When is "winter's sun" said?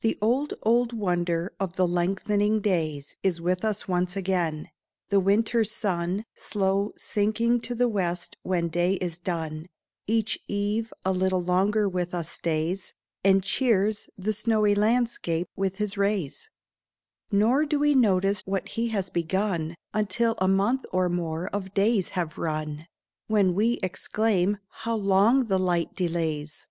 5.20-6.26